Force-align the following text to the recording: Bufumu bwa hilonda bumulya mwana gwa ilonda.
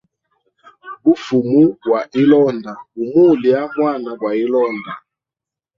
Bufumu 1.03 1.61
bwa 1.85 1.99
hilonda 2.13 2.73
bumulya 2.95 3.59
mwana 3.75 4.11
gwa 4.19 4.31
ilonda. 4.43 4.93